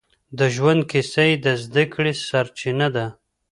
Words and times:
د 0.37 0.39
ژوند 0.55 0.81
کيسه 0.91 1.23
يې 1.29 1.35
د 1.45 1.47
زده 1.63 1.83
کړې 1.93 2.13
سرچينه 2.27 2.87
ده. 2.95 3.05